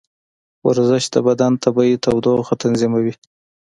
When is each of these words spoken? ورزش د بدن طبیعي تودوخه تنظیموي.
ورزش 0.67 1.03
د 1.13 1.15
بدن 1.27 1.51
طبیعي 1.63 1.95
تودوخه 2.03 2.53
تنظیموي. 2.63 3.13